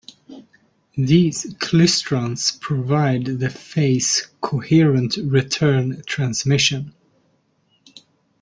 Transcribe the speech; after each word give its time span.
These 0.97 1.53
klystrons 1.59 2.59
provide 2.59 3.25
the 3.37 3.51
phase 3.51 4.29
coherent 4.41 5.17
return 5.17 6.01
transmission. 6.07 6.95